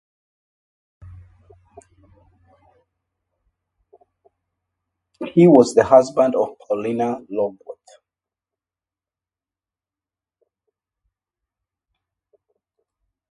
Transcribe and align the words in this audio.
He 5.27 5.47
was 5.47 5.75
the 5.75 5.83
husband 5.83 6.33
of 6.35 6.57
Paulina 6.57 7.19
Longworth. 7.29 7.67